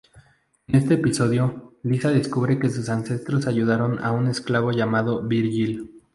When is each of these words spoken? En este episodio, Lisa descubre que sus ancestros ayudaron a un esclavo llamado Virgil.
En 0.65 0.77
este 0.77 0.95
episodio, 0.95 1.75
Lisa 1.83 2.09
descubre 2.09 2.57
que 2.57 2.71
sus 2.71 2.89
ancestros 2.89 3.45
ayudaron 3.45 3.99
a 4.03 4.11
un 4.11 4.25
esclavo 4.27 4.71
llamado 4.71 5.21
Virgil. 5.21 6.01